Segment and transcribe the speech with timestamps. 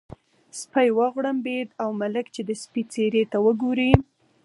[0.59, 3.91] سپی وغړمبېد او ملک چې د سپي څېرې ته وګوري.